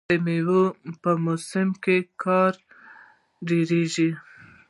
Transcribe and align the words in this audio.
د 0.09 0.11
میوو 0.25 0.63
په 1.01 1.11
موسم 1.25 1.69
کې 1.83 1.97
کار 2.23 2.53
ډیریږي. 3.47 4.09